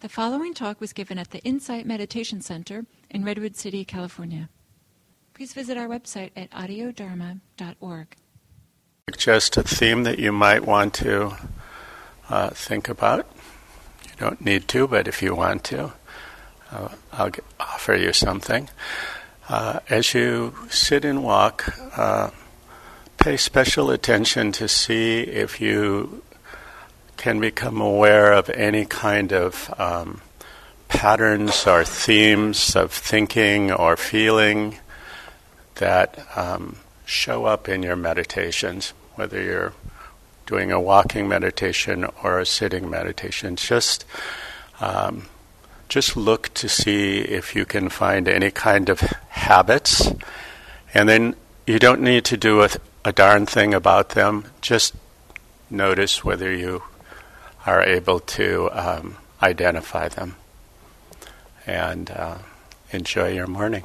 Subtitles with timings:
[0.00, 4.48] The following talk was given at the Insight Meditation Center in Redwood City, California.
[5.34, 8.16] Please visit our website at audiodharma.org.
[9.14, 11.36] Just a theme that you might want to
[12.30, 13.30] uh, think about.
[14.04, 15.92] You don't need to, but if you want to,
[16.72, 18.70] uh, I'll get, offer you something.
[19.50, 22.30] Uh, as you sit and walk, uh,
[23.18, 26.22] pay special attention to see if you
[27.20, 30.22] can become aware of any kind of um,
[30.88, 34.78] patterns or themes of thinking or feeling
[35.74, 39.74] that um, show up in your meditations, whether you're
[40.46, 43.54] doing a walking meditation or a sitting meditation.
[43.54, 44.06] Just
[44.80, 45.26] um,
[45.90, 50.10] just look to see if you can find any kind of habits,
[50.94, 51.34] and then
[51.66, 52.70] you don't need to do a,
[53.04, 54.46] a darn thing about them.
[54.62, 54.94] Just
[55.68, 56.82] notice whether you
[57.66, 60.36] are able to um, identify them.
[61.66, 62.38] And uh,
[62.90, 63.84] enjoy your morning.